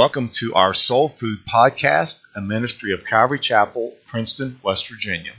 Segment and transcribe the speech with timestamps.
[0.00, 5.34] Welcome to our Soul Food Podcast, a ministry of Calvary Chapel, Princeton, West Virginia.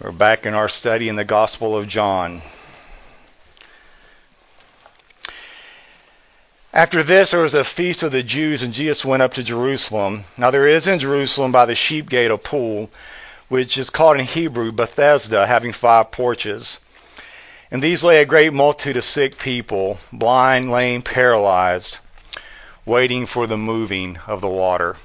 [0.00, 2.42] We're back in our study in the Gospel of John.
[6.72, 10.22] After this, there was a feast of the Jews, and Jesus went up to Jerusalem.
[10.36, 12.88] Now, there is in Jerusalem by the sheep gate a pool,
[13.48, 16.78] which is called in Hebrew Bethesda, having five porches.
[17.72, 21.98] In these lay a great multitude of sick people, blind, lame, paralyzed,
[22.88, 24.96] waiting for the moving of the water.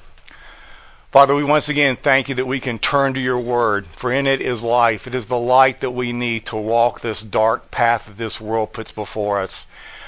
[1.12, 4.26] Father, we once again thank you that we can turn to your word, for in
[4.26, 5.06] it is life.
[5.06, 8.74] It is the light that we need to walk this dark path that this world
[8.74, 9.68] puts before us.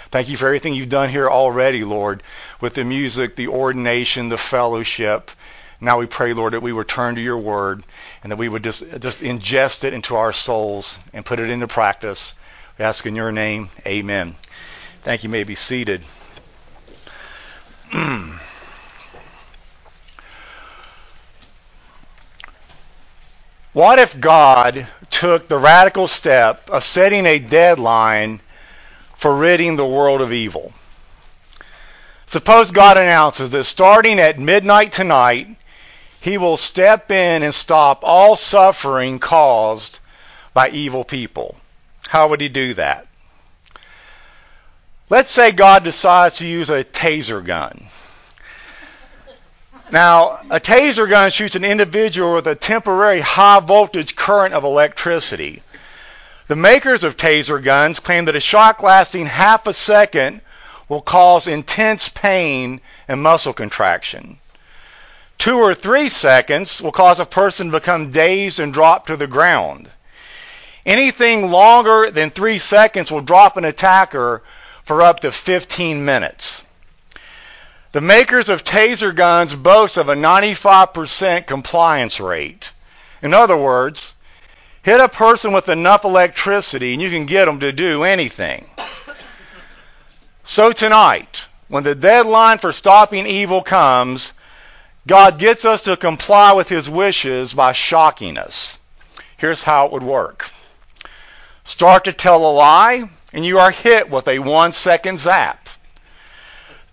[0.09, 2.23] Thank you for everything you've done here already, Lord,
[2.62, 5.30] with the music, the ordination, the fellowship.
[5.80, 7.84] Now we pray, Lord, that we would turn to your word
[8.23, 11.67] and that we would just, just ingest it into our souls and put it into
[11.67, 12.34] practice.
[12.80, 14.38] We ask in your name, amen.
[15.04, 15.28] Thank you.
[15.28, 16.02] you may be seated.
[23.75, 28.39] What if God took the radical step of setting a deadline
[29.17, 30.72] for ridding the world of evil?
[32.25, 35.58] Suppose God announces that starting at midnight tonight,
[36.22, 39.99] he will step in and stop all suffering caused
[40.54, 41.58] by evil people.
[42.08, 43.08] How would he do that?
[45.10, 47.86] Let's say God decides to use a taser gun.
[49.92, 55.61] Now, a taser gun shoots an individual with a temporary high voltage current of electricity.
[56.48, 60.42] The makers of taser guns claim that a shock lasting half a second
[60.89, 64.39] will cause intense pain and muscle contraction.
[65.37, 69.27] Two or three seconds will cause a person to become dazed and drop to the
[69.27, 69.87] ground.
[70.86, 74.42] Anything longer than three seconds will drop an attacker
[74.86, 76.64] for up to 15 minutes.
[77.92, 82.72] The makers of taser guns boast of a 95% compliance rate.
[83.22, 84.16] In other words,
[84.84, 88.70] hit a person with enough electricity and you can get them to do anything.
[90.44, 94.34] So tonight, when the deadline for stopping evil comes,
[95.08, 98.78] God gets us to comply with his wishes by shocking us.
[99.38, 100.50] Here's how it would work.
[101.64, 105.68] Start to tell a lie, and you are hit with a one second zap.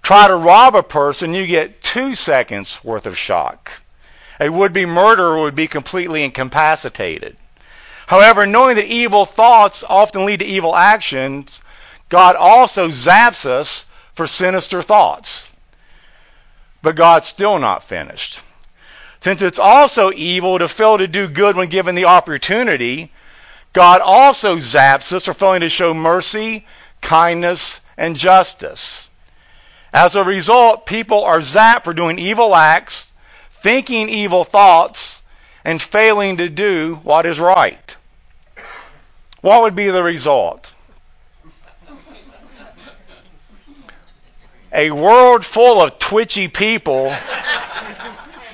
[0.03, 3.71] Try to rob a person, you get two seconds worth of shock.
[4.41, 7.37] A would be murderer would be completely incapacitated.
[8.09, 11.63] However, knowing that evil thoughts often lead to evil actions,
[12.09, 15.47] God also zaps us for sinister thoughts.
[16.83, 18.43] But God's still not finished.
[19.21, 23.13] Since it's also evil to fail to do good when given the opportunity,
[23.73, 26.67] God also zaps us for failing to show mercy,
[27.01, 29.09] kindness, and justice.
[29.93, 33.13] As a result, people are zapped for doing evil acts,
[33.63, 35.23] thinking evil thoughts,
[35.65, 37.97] and failing to do what is right.
[39.41, 40.73] What would be the result?
[44.73, 47.15] A world full of twitchy people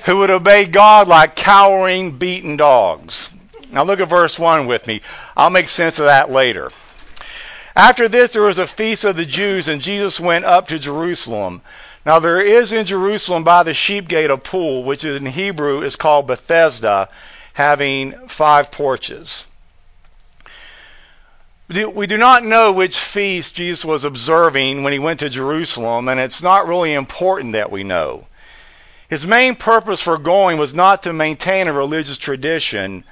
[0.03, 3.29] who would obey God like cowering, beaten dogs.
[3.69, 5.01] Now look at verse 1 with me.
[5.37, 6.71] I'll make sense of that later.
[7.75, 11.61] After this, there was a feast of the Jews, and Jesus went up to Jerusalem.
[12.05, 15.95] Now, there is in Jerusalem by the sheep gate a pool, which in Hebrew is
[15.95, 17.09] called Bethesda,
[17.53, 19.45] having five porches.
[21.69, 26.19] We do not know which feast Jesus was observing when he went to Jerusalem, and
[26.19, 28.25] it's not really important that we know.
[29.07, 33.03] His main purpose for going was not to maintain a religious tradition,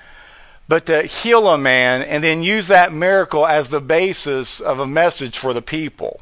[0.67, 4.87] but to heal a man and then use that miracle as the basis of a
[4.87, 6.19] message for the people.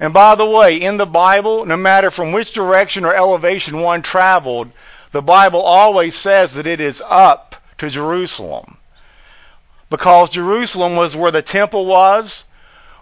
[0.00, 4.02] And by the way, in the Bible, no matter from which direction or elevation one
[4.02, 4.70] traveled,
[5.12, 8.78] the Bible always says that it is up to Jerusalem.
[9.90, 12.46] Because Jerusalem was where the temple was,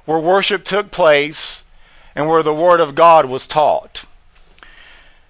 [0.05, 1.63] where worship took place,
[2.17, 4.05] and where the Word of God was taught.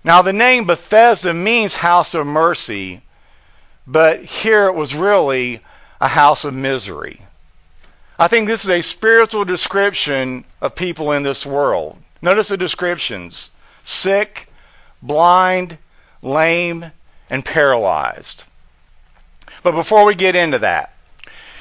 [0.03, 3.03] Now, the name Bethesda means house of mercy,
[3.87, 5.61] but here it was really
[6.01, 7.21] a house of misery.
[8.19, 11.97] I think this is a spiritual description of people in this world.
[12.23, 13.51] Notice the descriptions
[13.83, 14.49] sick,
[15.03, 15.79] blind,
[16.23, 16.93] lame,
[17.31, 18.45] and paralyzed.
[19.63, 20.93] But before we get into that,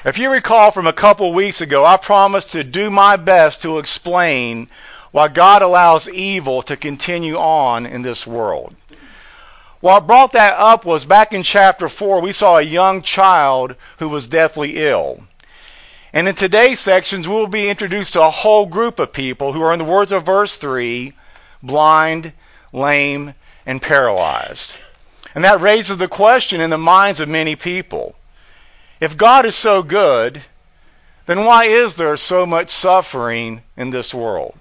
[0.06, 3.80] if you recall from a couple weeks ago, I promised to do my best to
[3.80, 4.70] explain
[5.12, 8.76] why God allows evil to continue on in this world.
[9.82, 14.10] What brought that up was back in chapter 4, we saw a young child who
[14.10, 15.24] was deathly ill.
[16.12, 19.72] And in today's sections, we'll be introduced to a whole group of people who are,
[19.72, 21.14] in the words of verse 3,
[21.64, 22.34] blind,
[22.74, 23.34] lame,
[23.66, 24.76] and paralyzed.
[25.34, 28.16] And that raises the question in the minds of many people
[29.00, 30.42] if God is so good,
[31.26, 34.58] then why is there so much suffering in this world?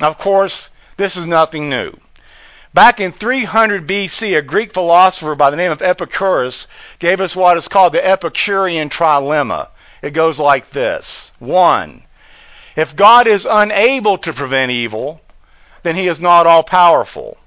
[0.00, 1.92] Now, of course, this is nothing new.
[2.74, 6.66] Back in 300 BC, a Greek philosopher by the name of Epicurus
[6.98, 9.68] gave us what is called the Epicurean trilemma.
[10.02, 11.30] It goes like this.
[11.38, 12.02] One,
[12.74, 15.20] if God is unable to prevent evil,
[15.84, 17.38] then he is not all powerful.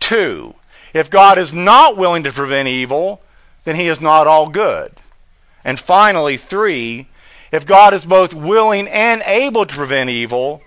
[0.00, 0.54] Two,
[0.94, 3.20] if God is not willing to prevent evil,
[3.64, 4.92] then he is not all good.
[5.62, 7.06] And finally, three,
[7.52, 10.62] if God is both willing and able to prevent evil,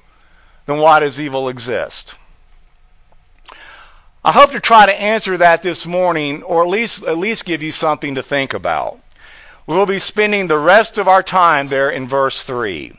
[0.68, 2.14] then why does evil exist?
[4.26, 7.62] I hope to try to answer that this morning, or at least at least give
[7.62, 9.00] you something to think about.
[9.68, 12.98] We'll be spending the rest of our time there in verse 3.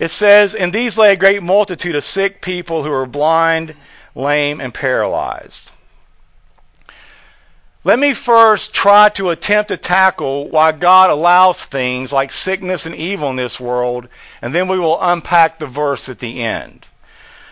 [0.00, 3.76] It says, In these lay a great multitude of sick people who are blind,
[4.16, 5.70] lame, and paralyzed.
[7.84, 12.96] Let me first try to attempt to tackle why God allows things like sickness and
[12.96, 14.08] evil in this world,
[14.42, 16.88] and then we will unpack the verse at the end.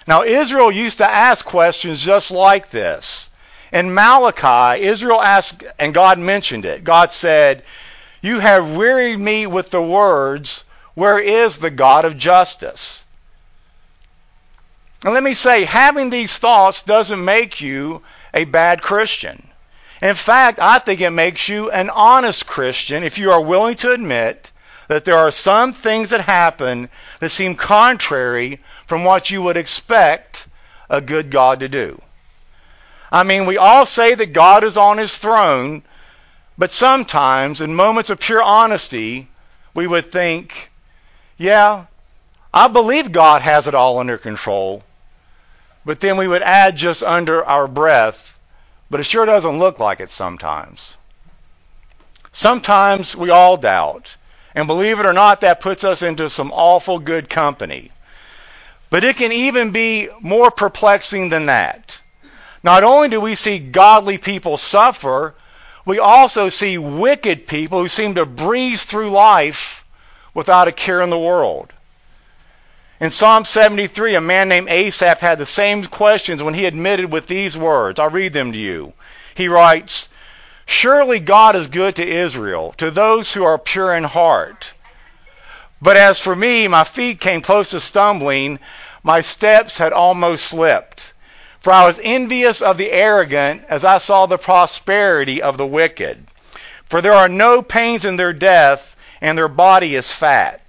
[0.07, 3.31] Now, Israel used to ask questions just like this.
[3.73, 6.85] In Malachi, Israel asked, and God mentioned it.
[6.85, 7.63] God said,
[8.21, 10.65] You have wearied me with the words,
[10.95, 13.05] Where is the God of justice?
[15.05, 18.03] And let me say, having these thoughts doesn't make you
[18.33, 19.49] a bad Christian.
[20.01, 23.93] In fact, I think it makes you an honest Christian if you are willing to
[23.93, 24.52] admit
[24.93, 26.91] that there are some things that happen
[27.21, 30.47] that seem contrary from what you would expect
[30.91, 31.99] a good God to do.
[33.11, 35.83] I mean, we all say that God is on his throne,
[36.59, 39.29] but sometimes, in moments of pure honesty,
[39.73, 40.71] we would think,
[41.39, 41.87] yeah,
[42.53, 44.83] I believe God has it all under control.
[45.87, 48.39] But then we would add just under our breath,
[48.91, 50.99] but it sure doesn't look like it sometimes.
[52.31, 54.17] Sometimes we all doubt.
[54.55, 57.91] And believe it or not, that puts us into some awful good company.
[58.91, 61.99] But it can even be more perplexing than that.
[62.63, 65.35] Not only do we see godly people suffer,
[65.85, 69.85] we also see wicked people who seem to breeze through life
[70.35, 71.73] without a care in the world.
[73.01, 77.27] In Psalm 73, a man named Asaph had the same questions when he admitted with
[77.27, 77.99] these words.
[77.99, 78.93] I'll read them to you.
[79.35, 80.09] He writes,
[80.67, 84.73] Surely God is good to Israel, to those who are pure in heart.
[85.81, 88.61] But as for me, my feet came close to stumbling,
[89.03, 91.13] my steps had almost slipped.
[91.61, 96.27] For I was envious of the arrogant as I saw the prosperity of the wicked.
[96.89, 100.61] For there are no pains in their death, and their body is fat.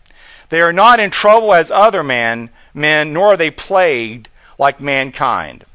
[0.49, 5.65] They are not in trouble as other men, men, nor are they plagued like mankind.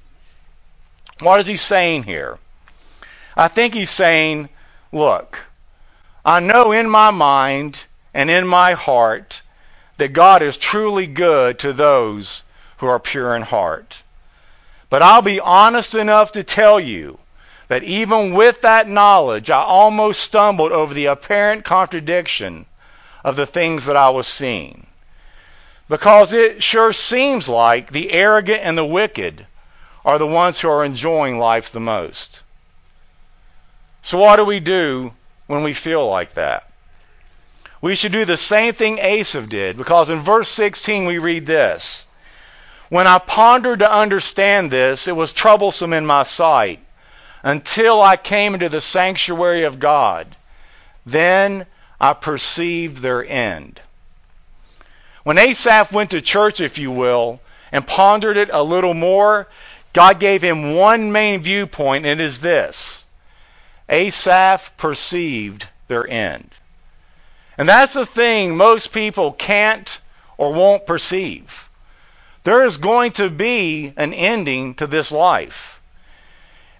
[1.20, 2.38] What is he saying here?
[3.38, 4.48] I think he's saying,
[4.90, 5.38] look,
[6.24, 9.42] I know in my mind and in my heart
[9.96, 12.42] that God is truly good to those
[12.78, 14.02] who are pure in heart.
[14.90, 17.20] But I'll be honest enough to tell you
[17.68, 22.66] that even with that knowledge, I almost stumbled over the apparent contradiction
[23.22, 24.84] of the things that I was seeing.
[25.88, 29.46] Because it sure seems like the arrogant and the wicked
[30.04, 32.37] are the ones who are enjoying life the most.
[34.02, 35.12] So, what do we do
[35.46, 36.68] when we feel like that?
[37.80, 42.06] We should do the same thing Asaph did, because in verse 16 we read this
[42.88, 46.80] When I pondered to understand this, it was troublesome in my sight
[47.42, 50.36] until I came into the sanctuary of God.
[51.06, 51.66] Then
[52.00, 53.80] I perceived their end.
[55.22, 57.40] When Asaph went to church, if you will,
[57.70, 59.46] and pondered it a little more,
[59.92, 63.04] God gave him one main viewpoint, and it is this
[63.88, 66.50] Asaph perceived their end.
[67.56, 69.98] And that's the thing most people can't
[70.36, 71.68] or won't perceive.
[72.44, 75.80] There is going to be an ending to this life.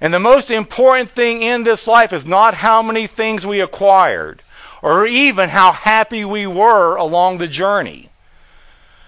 [0.00, 4.42] And the most important thing in this life is not how many things we acquired
[4.80, 8.08] or even how happy we were along the journey.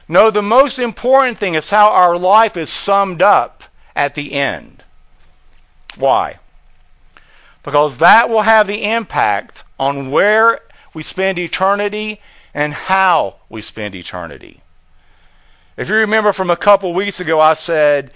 [0.09, 3.63] No, the most important thing is how our life is summed up
[3.95, 4.83] at the end.
[5.95, 6.40] Why?
[7.63, 10.61] Because that will have the impact on where
[10.95, 12.21] we spend eternity
[12.55, 14.61] and how we spend eternity.
[15.77, 18.13] If you remember from a couple weeks ago, I said,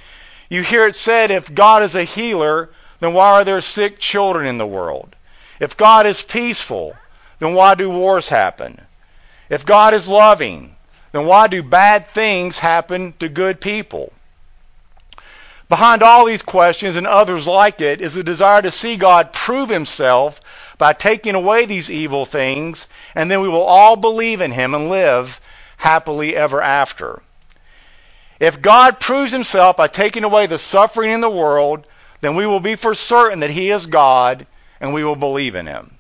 [0.49, 2.71] you hear it said, if God is a healer,
[3.01, 5.15] then why are there sick children in the world?
[5.61, 6.97] If God is peaceful,
[7.39, 8.81] then why do wars happen?
[9.49, 10.77] If God is loving,
[11.13, 14.13] then why do bad things happen to good people?
[15.69, 19.71] Behind all these questions and others like it is a desire to see God prove
[19.71, 20.41] himself
[20.77, 24.91] by taking away these evil things, and then we will all believe in him and
[24.91, 25.41] live
[25.79, 27.23] happily ever after.
[28.41, 31.87] If God proves himself by taking away the suffering in the world,
[32.21, 34.47] then we will be for certain that he is God
[34.81, 35.97] and we will believe in him.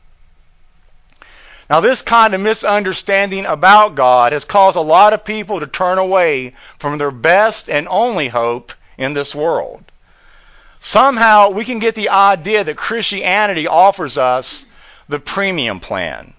[1.71, 5.97] Now, this kind of misunderstanding about God has caused a lot of people to turn
[5.97, 9.85] away from their best and only hope in this world.
[10.81, 14.67] Somehow, we can get the idea that Christianity offers us
[15.09, 16.35] the premium plan.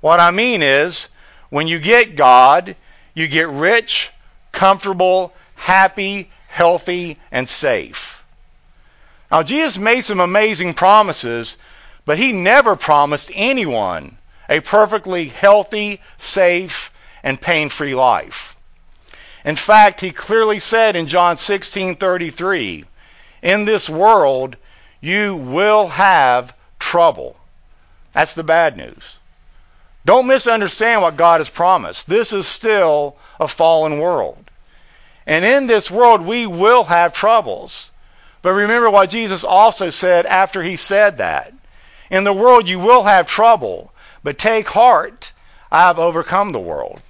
[0.00, 1.08] What I mean is,
[1.48, 2.76] when you get God,
[3.14, 4.10] you get rich,
[4.52, 8.24] comfortable, happy, healthy, and safe.
[9.30, 11.56] Now, Jesus made some amazing promises,
[12.04, 18.51] but he never promised anyone a perfectly healthy, safe, and pain-free life.
[19.44, 22.84] In fact, he clearly said in John 16:33,
[23.42, 24.56] "In this world
[25.00, 27.36] you will have trouble."
[28.12, 29.18] That's the bad news.
[30.04, 32.08] Don't misunderstand what God has promised.
[32.08, 34.50] This is still a fallen world.
[35.26, 37.92] And in this world we will have troubles.
[38.42, 41.52] But remember what Jesus also said after he said that.
[42.10, 45.32] In the world you will have trouble, but take heart,
[45.70, 47.00] I have overcome the world.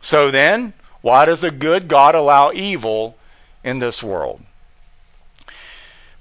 [0.00, 0.72] So then,
[1.04, 3.14] why does a good God allow evil
[3.62, 4.40] in this world?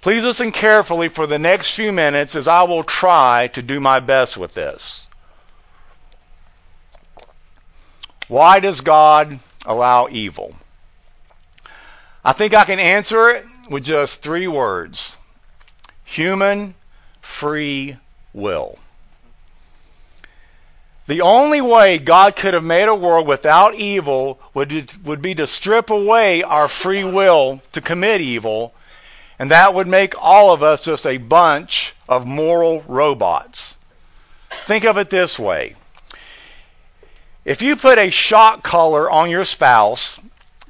[0.02, 4.02] Please listen carefully for the next few minutes as I will try to do my
[4.02, 5.08] best with this.
[8.28, 10.54] Why does God allow evil?
[12.25, 15.16] I think I can answer it with just three words
[16.04, 16.75] human
[17.22, 17.96] free
[18.34, 18.78] will.
[21.06, 25.48] The only way God could have made a world without evil would, would be to
[25.48, 28.74] strip away our free will to commit evil,
[29.38, 33.78] and that would make all of us just a bunch of moral robots.
[34.50, 35.76] Think of it this way.
[37.44, 40.18] If you put a shock collar on your spouse,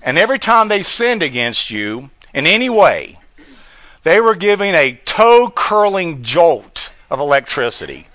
[0.01, 3.19] and every time they sinned against you in any way,
[4.01, 8.07] they were giving a toe curling jolt of electricity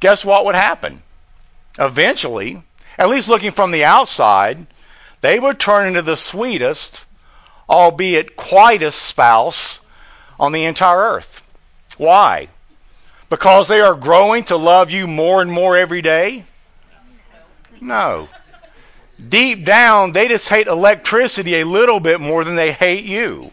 [0.00, 1.02] guess what would happen?
[1.78, 2.62] Eventually,
[2.98, 4.66] at least looking from the outside,
[5.20, 7.04] they would turn into the sweetest,
[7.68, 9.80] albeit quietest spouse
[10.38, 11.42] on the entire earth.
[11.96, 12.48] Why?
[13.30, 16.44] Because they are growing to love you more and more every day?
[17.80, 18.28] No.
[19.28, 23.50] Deep down, they just hate electricity a little bit more than they hate you.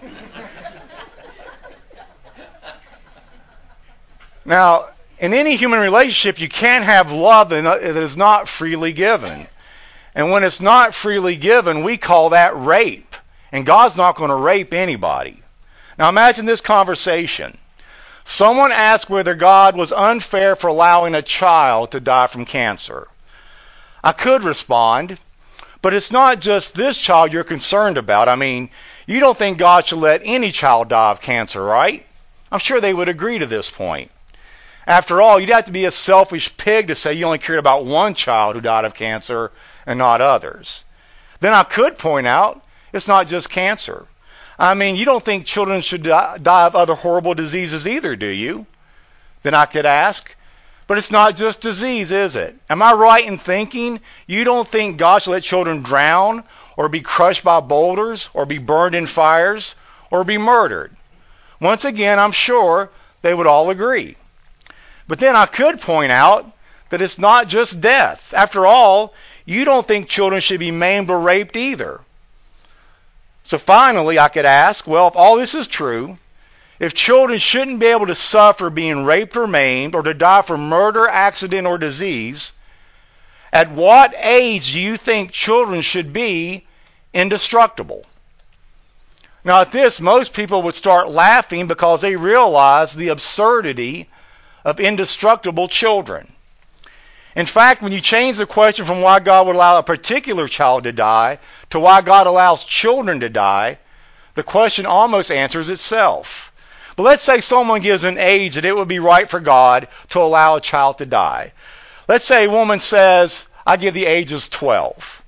[4.46, 9.48] Now, in any human relationship, you can't have love that is not freely given.
[10.14, 13.16] And when it's not freely given, we call that rape.
[13.52, 15.42] And God's not going to rape anybody.
[15.98, 17.58] Now imagine this conversation.
[18.26, 23.08] Someone asked whether God was unfair for allowing a child to die from cancer.
[24.04, 25.20] I could respond,
[25.82, 28.28] but it's not just this child you're concerned about.
[28.28, 28.72] I mean,
[29.06, 32.06] you don't think God should let any child die of cancer, right?
[32.52, 34.12] I'm sure they would agree to this point.
[34.88, 37.86] After all, you'd have to be a selfish pig to say you only cared about
[37.86, 39.52] one child who died of cancer
[39.86, 40.86] and not others.
[41.40, 42.62] Then I could point out
[42.94, 44.06] it's not just cancer.
[44.58, 48.66] I mean, you don't think children should die of other horrible diseases either, do you?
[49.44, 50.34] Then I could ask,
[50.88, 52.56] but it's not just disease, is it?
[52.70, 56.44] Am I right in thinking you don't think God should let children drown
[56.78, 59.76] or be crushed by boulders or be burned in fires
[60.12, 60.96] or be murdered?
[61.60, 62.92] Once again, I'm sure
[63.24, 64.16] they would all agree.
[65.08, 66.52] But then I could point out
[66.90, 68.34] that it's not just death.
[68.36, 69.14] After all,
[69.46, 72.02] you don't think children should be maimed or raped either.
[73.44, 76.18] So finally, I could ask well, if all this is true,
[76.80, 80.68] if children shouldn't be able to suffer being raped or maimed or to die from
[80.68, 82.52] murder, accident, or disease,
[83.54, 86.66] at what age do you think children should be
[87.14, 88.04] indestructible?
[89.44, 94.10] Now, at this, most people would start laughing because they realize the absurdity
[94.66, 96.34] of indestructible children.
[97.36, 100.86] In fact, when you change the question from why God would allow a particular child
[100.86, 101.38] to die
[101.70, 103.78] to why God allows children to die,
[104.34, 106.52] the question almost answers itself.
[106.96, 110.22] But let's say someone gives an age that it would be right for God to
[110.22, 111.52] allow a child to die.
[112.08, 115.24] Let's say a woman says, I give the age as 12.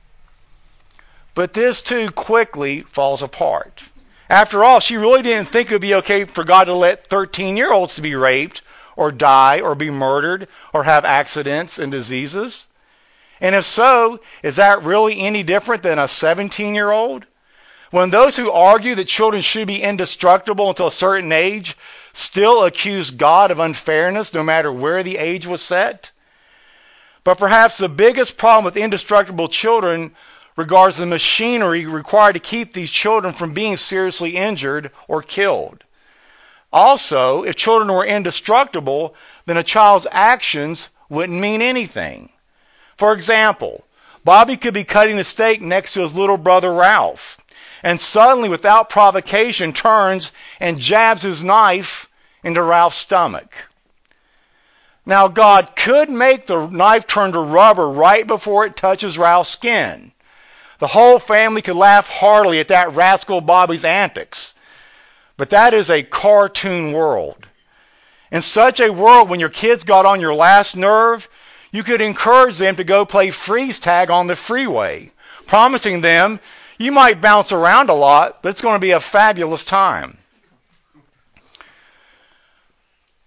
[1.36, 3.84] But this too quickly falls apart.
[4.29, 7.58] After all, she really didn't think it would be okay for God to let 13
[7.58, 8.62] year olds to be raped
[8.97, 12.67] or die or be murdered or have accidents and diseases?
[13.39, 17.25] And if so, is that really any different than a 17 year old?
[17.91, 21.77] When those who argue that children should be indestructible until a certain age
[22.11, 26.11] still accuse God of unfairness no matter where the age was set?
[27.23, 30.15] But perhaps the biggest problem with indestructible children
[30.55, 35.83] regards the machinery required to keep these children from being seriously injured or killed.
[36.71, 42.29] Also, if children were indestructible, then a child's actions wouldn't mean anything.
[42.97, 43.83] For example,
[44.25, 47.38] Bobby could be cutting a steak next to his little brother Ralph,
[47.83, 52.09] and suddenly, without provocation, turns and jabs his knife
[52.43, 53.53] into Ralph's stomach.
[55.05, 60.12] Now, God could make the knife turn to rubber right before it touches Ralph's skin.
[60.79, 64.53] The whole family could laugh heartily at that rascal Bobby's antics.
[65.38, 67.48] But that is a cartoon world.
[68.32, 71.29] In such a world, when your kids got on your last nerve,
[71.72, 75.12] you could encourage them to go play freeze tag on the freeway,
[75.46, 76.39] promising them
[76.77, 80.17] you might bounce around a lot, but it's going to be a fabulous time.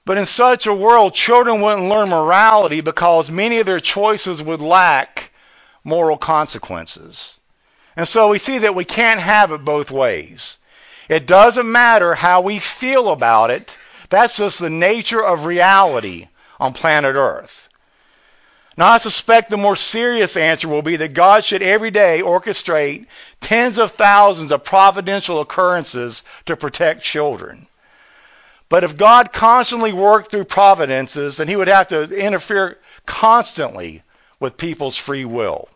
[0.04, 4.60] But in such a world, children wouldn't learn morality because many of their choices would
[4.60, 5.30] lack
[5.84, 7.38] moral consequences.
[7.96, 10.58] And so we see that we can't have it both ways.
[11.10, 13.76] It doesn't matter how we feel about it.
[14.10, 16.28] That's just the nature of reality
[16.60, 17.68] on planet Earth.
[18.76, 23.06] Now, I suspect the more serious answer will be that God should every day orchestrate
[23.40, 27.66] tens of thousands of providential occurrences to protect children.
[28.68, 34.04] But if God constantly worked through providences, then he would have to interfere constantly
[34.38, 35.68] with people's free will.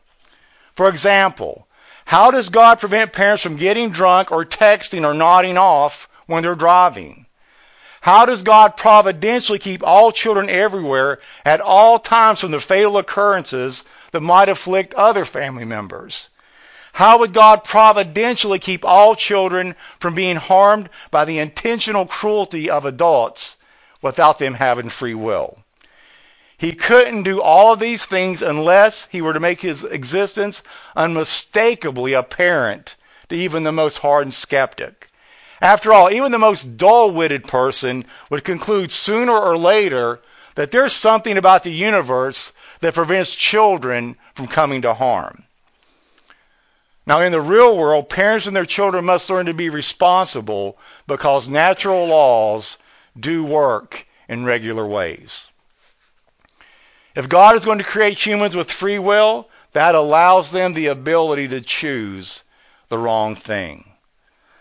[0.76, 1.66] For example,
[2.04, 6.54] how does God prevent parents from getting drunk or texting or nodding off when they're
[6.54, 7.26] driving?
[8.00, 13.84] How does God providentially keep all children everywhere at all times from the fatal occurrences
[14.10, 16.28] that might afflict other family members?
[16.92, 22.84] How would God providentially keep all children from being harmed by the intentional cruelty of
[22.84, 23.56] adults
[24.02, 25.63] without them having free will?
[26.64, 30.62] He couldn't do all of these things unless he were to make his existence
[30.96, 32.96] unmistakably apparent
[33.28, 35.08] to even the most hardened skeptic.
[35.60, 40.20] After all, even the most dull witted person would conclude sooner or later
[40.54, 45.44] that there's something about the universe that prevents children from coming to harm.
[47.06, 51.46] Now, in the real world, parents and their children must learn to be responsible because
[51.46, 52.78] natural laws
[53.20, 55.50] do work in regular ways.
[57.14, 61.48] If God is going to create humans with free will, that allows them the ability
[61.48, 62.42] to choose
[62.88, 63.84] the wrong thing.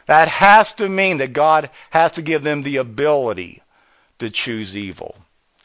[0.06, 3.62] That has to mean that God has to give them the ability
[4.20, 5.16] to choose evil.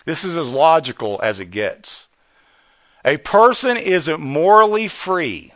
[0.05, 2.09] This is as logical as it gets.
[3.05, 5.53] A person isn't morally free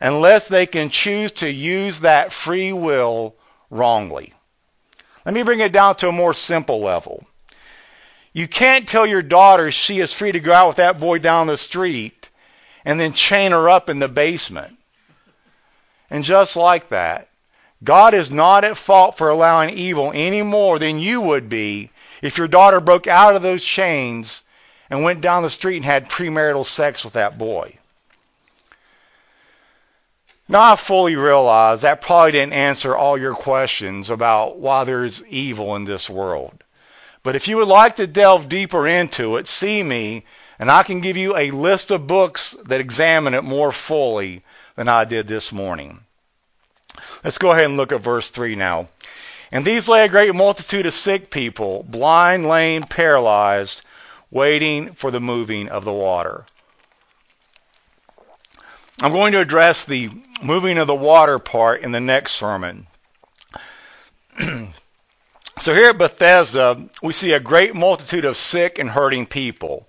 [0.00, 3.34] unless they can choose to use that free will
[3.70, 4.32] wrongly.
[5.24, 7.24] Let me bring it down to a more simple level.
[8.34, 11.46] You can't tell your daughter she is free to go out with that boy down
[11.46, 12.30] the street
[12.84, 14.76] and then chain her up in the basement.
[16.10, 17.28] And just like that,
[17.84, 21.90] God is not at fault for allowing evil any more than you would be
[22.22, 24.42] if your daughter broke out of those chains
[24.90, 27.78] and went down the street and had premarital sex with that boy.
[30.48, 35.76] Now I fully realize that probably didn't answer all your questions about why there's evil
[35.76, 36.63] in this world.
[37.24, 40.24] But if you would like to delve deeper into it, see me,
[40.58, 44.42] and I can give you a list of books that examine it more fully
[44.76, 46.00] than I did this morning.
[47.24, 48.88] Let's go ahead and look at verse 3 now.
[49.50, 53.80] And these lay a great multitude of sick people, blind, lame, paralyzed,
[54.30, 56.44] waiting for the moving of the water.
[59.00, 60.10] I'm going to address the
[60.42, 62.86] moving of the water part in the next sermon.
[65.64, 69.88] So here at Bethesda, we see a great multitude of sick and hurting people.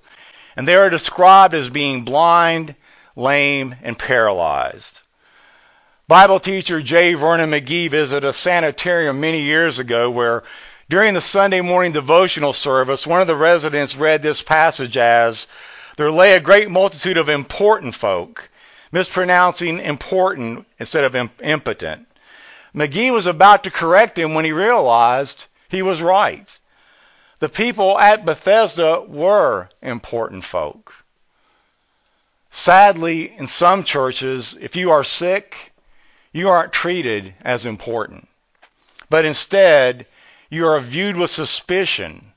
[0.55, 2.75] And they are described as being blind,
[3.17, 5.01] lame, and paralyzed.
[6.07, 7.15] Bible teacher J.
[7.15, 10.43] Vernon McGee visited a sanitarium many years ago where
[10.89, 15.45] During the Sunday morning devotional service, one of the residents read this passage as,
[15.97, 18.49] There lay a great multitude of important folk,
[18.93, 22.07] mispronouncing important instead of impotent.
[22.73, 26.59] McGee was about to correct him when he realized he was right.
[27.39, 30.93] The people at Bethesda were important folk.
[32.51, 35.73] Sadly, in some churches, if you are sick,
[36.31, 38.29] you aren't treated as important.
[39.09, 40.07] But instead,
[40.49, 42.33] you are viewed with suspicion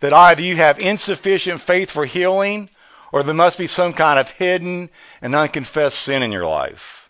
[0.00, 2.68] that either you have insufficient faith for healing
[3.12, 4.90] or there must be some kind of hidden
[5.20, 7.01] and unconfessed sin in your life.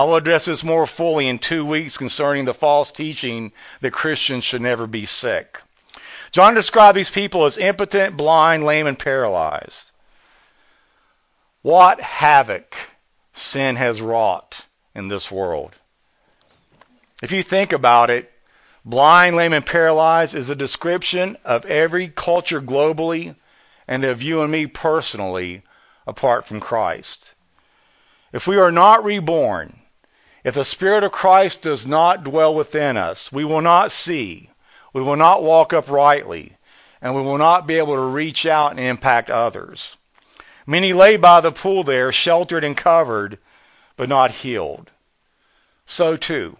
[0.00, 4.44] I will address this more fully in two weeks concerning the false teaching that Christians
[4.44, 5.60] should never be sick.
[6.32, 9.90] John described these people as impotent, blind, lame, and paralyzed.
[11.60, 12.74] What havoc
[13.34, 15.74] sin has wrought in this world.
[17.22, 18.32] If you think about it,
[18.86, 23.36] blind, lame, and paralyzed is a description of every culture globally
[23.86, 25.60] and of you and me personally
[26.06, 27.34] apart from Christ.
[28.32, 29.76] If we are not reborn,
[30.42, 34.50] if the Spirit of Christ does not dwell within us, we will not see,
[34.92, 36.56] we will not walk uprightly,
[37.02, 39.96] and we will not be able to reach out and impact others.
[40.66, 43.38] Many lay by the pool there, sheltered and covered,
[43.96, 44.90] but not healed.
[45.84, 46.56] So too,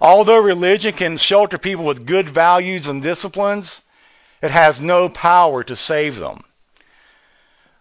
[0.00, 3.82] although religion can shelter people with good values and disciplines,
[4.42, 6.44] it has no power to save them.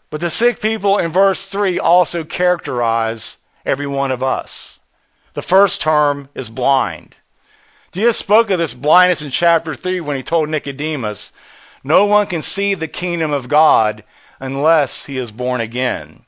[0.10, 4.79] But the sick people in verse 3 also characterize every one of us.
[5.34, 7.16] The first term is blind.
[7.92, 11.32] Jesus spoke of this blindness in chapter 3 when he told Nicodemus,
[11.84, 14.04] No one can see the kingdom of God
[14.40, 16.24] unless he is born again.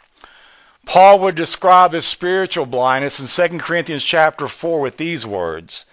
[0.86, 5.86] Paul would describe his spiritual blindness in 2 Corinthians chapter 4 with these words.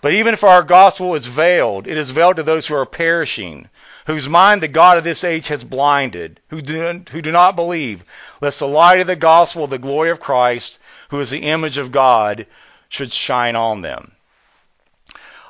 [0.00, 3.68] But even if our gospel is veiled, it is veiled to those who are perishing,
[4.06, 8.04] whose mind the God of this age has blinded, who do, who do not believe,
[8.40, 10.80] lest the light of the gospel the glory of Christ,
[11.12, 12.46] who is the image of God,
[12.88, 14.12] should shine on them.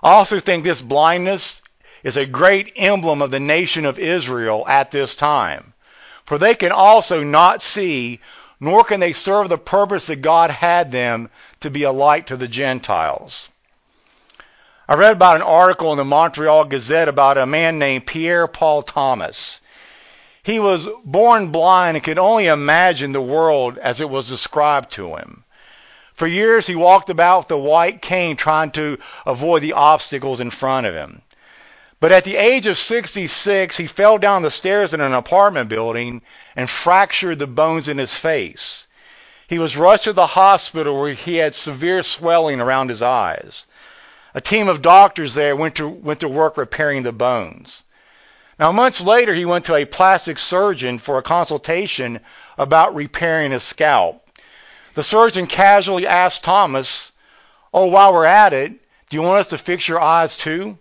[0.02, 1.62] I also think this blindness
[2.02, 5.72] is a great emblem of the nation of Israel at this time.
[6.24, 8.18] For they can also not see,
[8.58, 12.36] nor can they serve the purpose that God had them to be a light to
[12.36, 13.48] the Gentiles.
[14.88, 18.82] I read about an article in the Montreal Gazette about a man named Pierre Paul
[18.82, 19.60] Thomas.
[20.42, 25.14] He was born blind and could only imagine the world as it was described to
[25.14, 25.44] him.
[26.14, 30.50] For years he walked about with a white cane trying to avoid the obstacles in
[30.50, 31.22] front of him.
[32.00, 36.22] But at the age of 66, he fell down the stairs in an apartment building
[36.56, 38.86] and fractured the bones in his face.
[39.46, 43.66] He was rushed to the hospital where he had severe swelling around his eyes.
[44.34, 47.84] A team of doctors there went to, went to work repairing the bones.
[48.58, 52.20] Now, months later, he went to a plastic surgeon for a consultation
[52.58, 54.21] about repairing his scalp.
[54.94, 57.12] The surgeon casually asked Thomas,
[57.72, 58.72] Oh, while we're at it,
[59.08, 60.78] do you want us to fix your eyes too?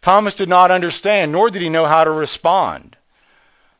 [0.00, 2.96] Thomas did not understand, nor did he know how to respond.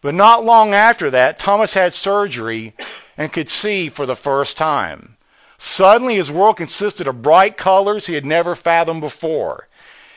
[0.03, 2.75] But not long after that, Thomas had surgery
[3.17, 5.17] and could see for the first time.
[5.57, 9.67] Suddenly, his world consisted of bright colors he had never fathomed before.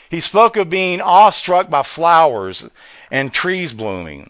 [0.09, 2.67] He spoke of being awestruck by flowers
[3.09, 4.29] and trees blooming.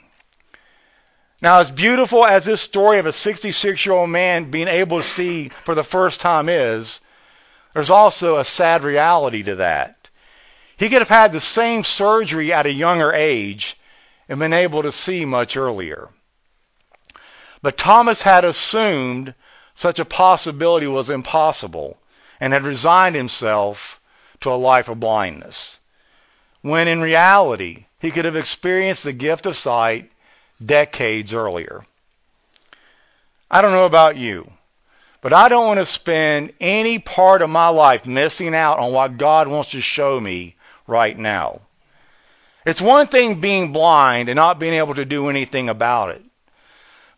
[1.41, 5.03] Now, as beautiful as this story of a 66 year old man being able to
[5.03, 7.01] see for the first time is,
[7.73, 10.09] there's also a sad reality to that.
[10.77, 13.75] He could have had the same surgery at a younger age
[14.29, 16.09] and been able to see much earlier.
[17.63, 19.33] But Thomas had assumed
[19.73, 21.97] such a possibility was impossible
[22.39, 23.99] and had resigned himself
[24.41, 25.79] to a life of blindness.
[26.61, 30.11] When in reality, he could have experienced the gift of sight
[30.65, 31.83] decades earlier.
[33.49, 34.49] I don't know about you,
[35.21, 39.17] but I don't want to spend any part of my life missing out on what
[39.17, 40.55] God wants to show me
[40.87, 41.61] right now.
[42.65, 46.23] It's one thing being blind and not being able to do anything about it.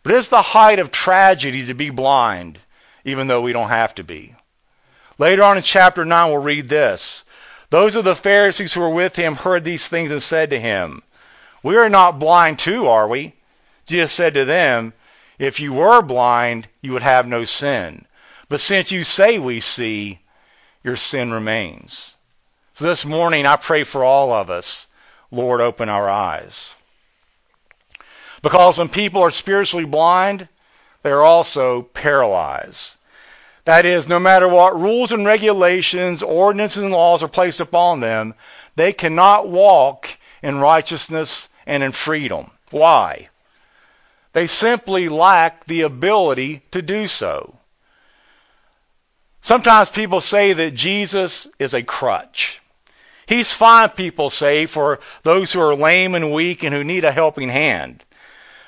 [0.02, 2.58] But it's the height of tragedy to be blind,
[3.04, 4.34] even though we don't have to be.
[5.18, 7.24] Later on in chapter 9, we'll read this.
[7.70, 11.02] Those of the Pharisees who were with him heard these things and said to him,
[11.64, 13.32] We are not blind too, are we?
[13.86, 14.92] Jesus said to them,
[15.38, 18.04] If you were blind, you would have no sin.
[18.50, 20.20] But since you say we see,
[20.82, 22.18] your sin remains.
[22.74, 24.88] So this morning, I pray for all of us.
[25.30, 26.74] Lord, open our eyes.
[28.42, 30.46] Because when people are spiritually blind,
[31.02, 32.98] they are also paralyzed.
[33.64, 38.34] That is, no matter what rules and regulations, ordinances, and laws are placed upon them,
[38.76, 40.10] they cannot walk
[40.42, 42.50] in righteousness and in freedom.
[42.70, 43.28] Why?
[44.32, 47.56] They simply lack the ability to do so.
[49.40, 52.60] Sometimes people say that Jesus is a crutch.
[53.26, 57.12] He's fine, people say, for those who are lame and weak and who need a
[57.12, 58.02] helping hand.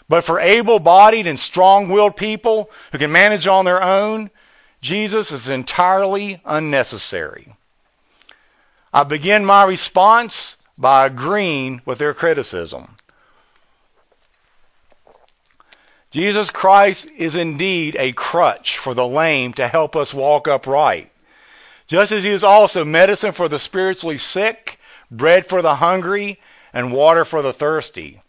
[0.08, 4.30] But for able bodied and strong willed people who can manage on their own,
[4.80, 7.52] Jesus is entirely unnecessary.
[8.92, 12.96] I begin my response by agreeing with their criticism.
[16.10, 21.10] Jesus Christ is indeed a crutch for the lame to help us walk upright.
[21.86, 26.38] Just as he is also medicine for the spiritually sick, bread for the hungry,
[26.72, 28.20] and water for the thirsty.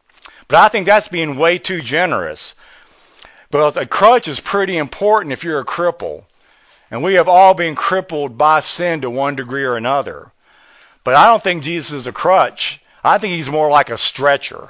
[0.47, 2.55] But I think that's being way too generous.
[3.49, 6.23] But a crutch is pretty important if you're a cripple.
[6.91, 10.31] And we have all been crippled by sin to one degree or another.
[11.07, 12.81] But I don't think Jesus is a crutch.
[13.01, 14.67] I think he's more like a stretcher.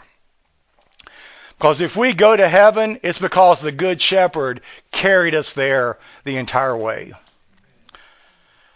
[1.57, 6.37] Because if we go to heaven, it's because the Good Shepherd carried us there the
[6.37, 7.13] entire way.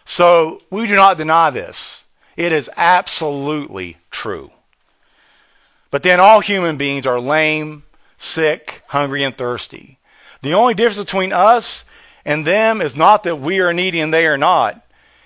[0.06, 2.04] So we do not deny this.
[2.36, 4.50] It is absolutely true.
[5.92, 7.84] But then all human beings are lame,
[8.18, 10.00] sick, hungry, and thirsty.
[10.42, 11.86] The only difference between us
[12.26, 14.84] and them is not that we are needy and they are not.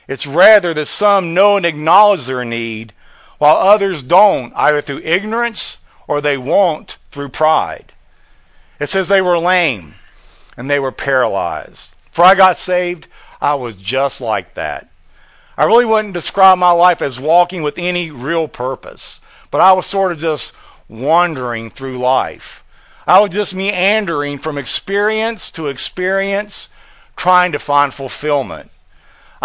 [0.08, 2.94] It's rather that some know and acknowledge their need,
[3.38, 7.92] while others don't, either through ignorance or they won't through pride.
[8.80, 9.96] It says they were lame
[10.58, 11.94] and they were paralyzed.
[12.10, 13.08] Before I got saved,
[13.42, 14.88] I was just like that.
[15.58, 19.86] I really wouldn't describe my life as walking with any real purpose, but I was
[19.86, 20.54] sort of just
[20.88, 22.64] wandering through life.
[23.08, 26.70] I was just meandering from experience to experience,
[27.16, 28.70] trying to find fulfillment.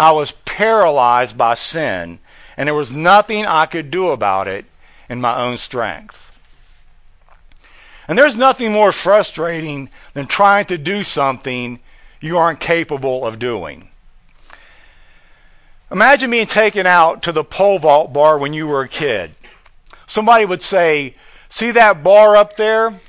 [0.01, 2.17] I was paralyzed by sin,
[2.57, 4.65] and there was nothing I could do about it
[5.07, 6.31] in my own strength.
[8.07, 11.79] And there's nothing more frustrating than trying to do something
[12.19, 13.91] you aren't capable of doing.
[15.91, 19.35] Imagine being taken out to the pole vault bar when you were a kid.
[20.07, 21.13] Somebody would say,
[21.47, 22.99] See that bar up there?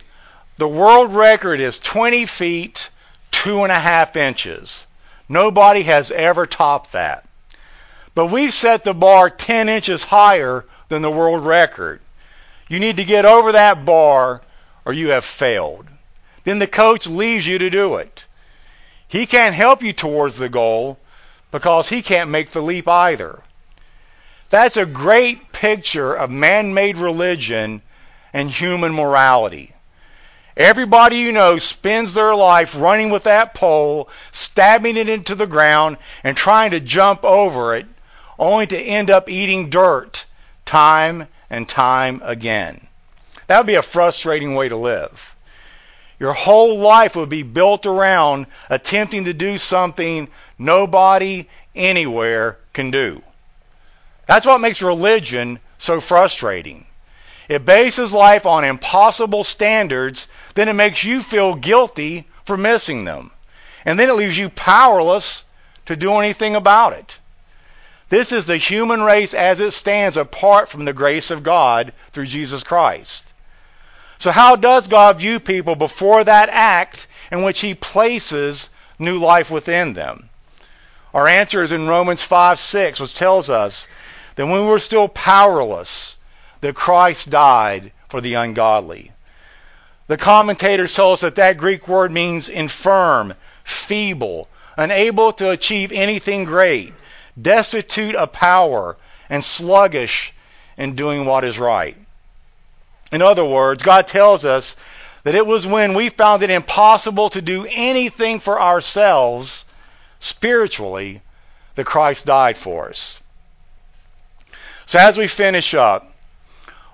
[0.59, 2.91] The world record is 20 feet,
[3.31, 4.87] two and a half inches.
[5.29, 7.25] Nobody has ever topped that.
[8.15, 12.01] But we've set the bar 10 inches higher than the world record.
[12.69, 14.43] You need to get over that bar
[14.85, 15.87] or you have failed.
[16.45, 18.27] Then the coach leaves you to do it.
[19.09, 20.99] He can't help you towards the goal
[21.51, 23.43] because he can't make the leap either.
[24.51, 27.83] That's a great picture of man made religion
[28.33, 29.75] and human morality.
[30.57, 35.97] Everybody you know spends their life running with that pole, stabbing it into the ground,
[36.23, 37.87] and trying to jump over it,
[38.39, 40.27] only to end up eating dirt
[40.65, 42.87] time and time again.
[43.47, 45.37] That would be a frustrating way to live.
[46.19, 53.23] Your whole life would be built around attempting to do something nobody anywhere can do.
[54.27, 56.87] That's what makes religion so frustrating.
[57.49, 63.31] It bases life on impossible standards, then it makes you feel guilty for missing them.
[63.85, 65.45] And then it leaves you powerless
[65.87, 67.19] to do anything about it.
[68.09, 72.27] This is the human race as it stands apart from the grace of God through
[72.27, 73.25] Jesus Christ.
[74.19, 79.51] So, how does God view people before that act in which He places new life
[79.51, 80.29] within them?
[81.15, 83.89] Our answer is in Romans 5 6, which tells us
[84.37, 86.17] that when we were still powerless,
[86.61, 89.12] that Christ died for the ungodly.
[90.09, 93.35] The commentators tell us that that Greek word means infirm,
[93.65, 96.93] feeble, unable to achieve anything great,
[97.41, 98.97] destitute of power,
[99.31, 100.33] and sluggish
[100.77, 101.97] in doing what is right.
[103.11, 104.77] In other words, God tells us
[105.25, 109.65] that it was when we found it impossible to do anything for ourselves
[110.19, 111.21] spiritually
[111.75, 113.21] that Christ died for us.
[114.87, 116.13] So as we finish up,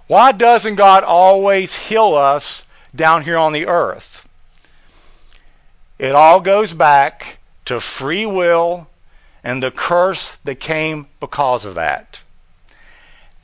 [0.07, 4.27] why doesn't God always heal us down here on the earth?
[5.99, 8.89] It all goes back to free will
[9.43, 12.21] and the curse that came because of that.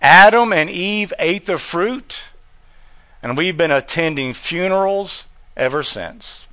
[0.01, 2.23] Adam and Eve ate the fruit
[3.23, 5.27] and we've been attending funerals
[5.57, 6.45] ever since.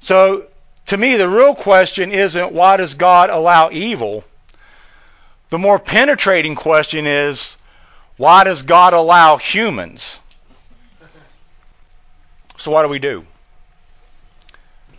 [0.00, 0.44] So,
[0.86, 4.22] to me, the real question isn't why does God allow evil?
[5.50, 7.56] The more penetrating question is
[8.16, 10.20] why does God allow humans?
[12.66, 13.24] So, what do we do?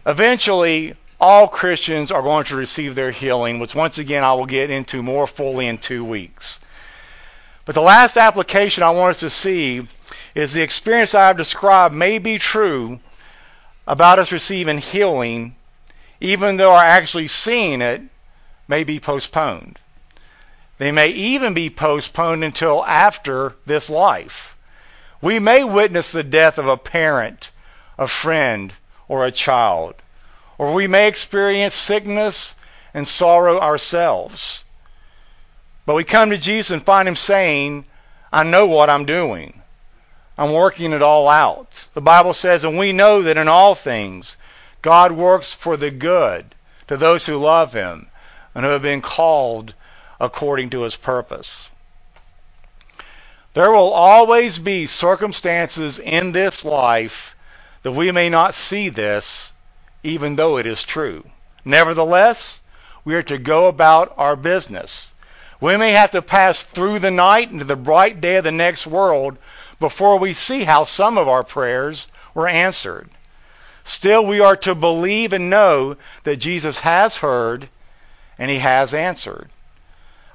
[0.05, 4.69] Eventually, all Christians are going to receive their healing, which once again I will get
[4.69, 6.61] into more fully in two weeks.
[7.65, 9.85] But the last application I want us to see
[10.33, 13.01] is the experience I have described may be true
[13.85, 15.57] about us receiving healing,
[16.21, 18.01] even though our actually seeing it
[18.69, 19.77] may be postponed.
[20.77, 24.55] They may even be postponed until after this life.
[25.21, 27.51] We may witness the death of a parent,
[27.97, 28.73] a friend,
[29.07, 29.95] or a child.
[30.57, 32.55] Or we may experience sickness
[32.93, 34.63] and sorrow ourselves.
[35.85, 37.85] But we come to Jesus and find him saying,
[38.31, 39.61] I know what I'm doing.
[40.37, 41.87] I'm working it all out.
[41.93, 44.37] The Bible says, and we know that in all things
[44.81, 46.45] God works for the good
[46.87, 48.07] to those who love him
[48.53, 49.73] and who have been called
[50.19, 51.69] according to his purpose.
[53.53, 57.35] There will always be circumstances in this life
[57.83, 59.53] that we may not see this,
[60.03, 61.23] even though it is true.
[61.63, 62.61] Nevertheless,
[63.03, 65.13] we are to go about our business.
[65.59, 68.85] We may have to pass through the night into the bright day of the next
[68.85, 69.37] world
[69.79, 73.09] before we see how some of our prayers were answered.
[73.83, 77.69] Still, we are to believe and know that Jesus has heard
[78.37, 79.49] and he has answered.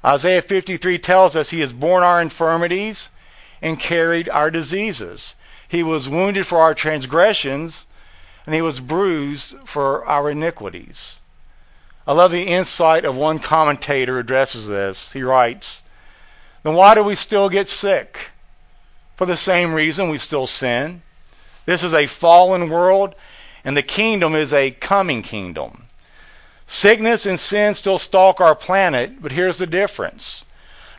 [0.05, 3.11] Isaiah 53 tells us he has borne our infirmities
[3.61, 5.37] and carried our diseases.
[5.73, 7.87] He was wounded for our transgressions,
[8.45, 11.19] and he was bruised for our iniquities.
[12.07, 15.13] I love the insight of one commentator addresses this.
[15.13, 15.83] He writes,
[16.63, 18.19] Then why do we still get sick?
[19.17, 21.01] For the same reason we still sin.
[21.65, 23.15] This is a fallen world,
[23.65, 25.87] and the kingdom is a coming kingdom.
[26.67, 30.45] Sickness and sin still stalk our planet, but here's the difference.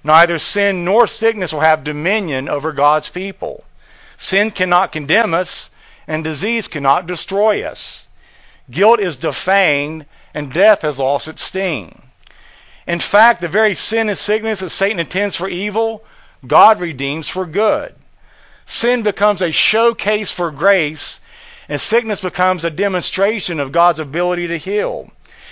[0.04, 3.64] Neither sin nor sickness will have dominion over God's people.
[4.18, 5.70] Sin cannot condemn us,
[6.08, 8.08] and disease cannot destroy us.
[8.70, 12.02] Guilt is defanged, and death has lost its sting.
[12.88, 16.04] In fact, the very sin and sickness that Satan intends for evil,
[16.46, 17.96] God redeems for good.
[18.66, 21.20] Sin becomes a showcase for grace,
[21.70, 25.12] and sickness becomes a demonstration of God's ability to heal.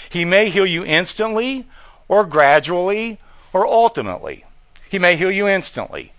[0.09, 1.65] He may heal you instantly,
[2.07, 3.17] or gradually,
[3.53, 4.43] or ultimately.
[4.89, 6.11] He may heal you instantly.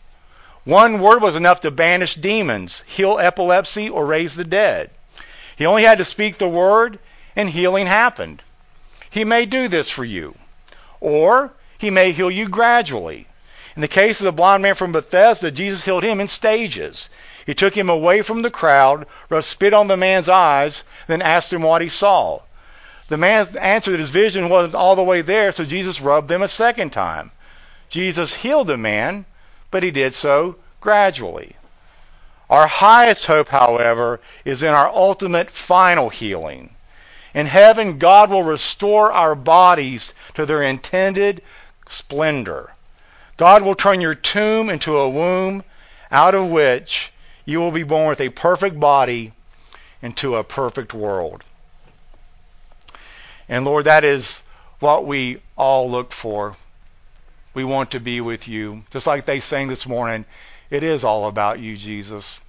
[0.65, 4.91] One word was enough to banish demons, heal epilepsy, or raise the dead.
[5.57, 6.99] He only had to speak the word,
[7.35, 8.43] and healing happened.
[9.11, 10.35] He may do this for you.
[11.01, 13.27] Or he may heal you gradually.
[13.75, 17.09] In the case of the blind man from Bethesda, Jesus healed him in stages.
[17.45, 21.53] He took him away from the crowd, rubbed spit on the man's eyes, then asked
[21.53, 22.41] him what he saw.
[23.09, 26.43] The man answered that his vision wasn't all the way there, so Jesus rubbed them
[26.43, 27.33] a second time.
[27.91, 29.25] Jesus healed the man,
[29.73, 31.57] but he did so gradually.
[32.49, 36.77] Our highest hope, however, is in our ultimate final healing.
[37.35, 41.43] In heaven, God will restore our bodies to their intended
[41.89, 42.73] splendor.
[43.39, 45.65] God will turn your tomb into a womb
[46.11, 47.11] out of which
[47.47, 49.33] you will be born with a perfect body
[50.03, 51.43] into a perfect world.
[53.49, 54.43] And Lord, that is
[54.79, 56.57] what we all look for.
[57.55, 58.85] We want to be with you.
[58.91, 60.25] Just like they sang this morning,
[60.71, 62.41] it is all about you, Jesus.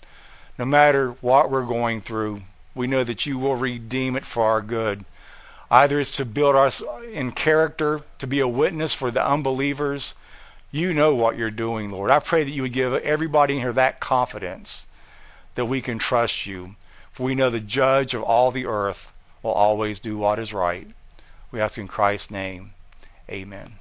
[0.58, 2.42] No matter what we're going through,
[2.74, 5.04] we know that you will redeem it for our good.
[5.70, 10.16] Either it's to build us in character, to be a witness for the unbelievers.
[10.72, 12.12] You know what you're doing, Lord.
[12.12, 14.88] I pray that you would give everybody in here that confidence
[15.56, 16.76] that we can trust you.
[17.12, 19.12] For we know the judge of all the earth
[19.42, 20.88] will always do what is right.
[21.52, 22.74] We ask in Christ's name.
[23.30, 23.80] Amen.